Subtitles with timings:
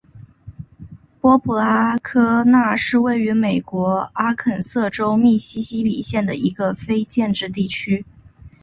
[1.21, 8.03] 波普拉科纳是位于美国阿肯色州密西西比县的一个非建制地区。